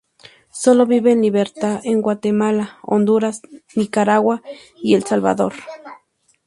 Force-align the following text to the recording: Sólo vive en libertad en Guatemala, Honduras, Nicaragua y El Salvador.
Sólo 0.51 0.87
vive 0.87 1.11
en 1.11 1.21
libertad 1.21 1.79
en 1.83 2.01
Guatemala, 2.01 2.79
Honduras, 2.81 3.43
Nicaragua 3.75 4.41
y 4.81 4.95
El 4.95 5.03
Salvador. 5.03 5.53